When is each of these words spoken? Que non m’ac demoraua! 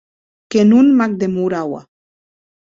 Que 0.51 0.61
non 0.71 0.85
m’ac 0.97 1.11
demoraua! 1.21 1.81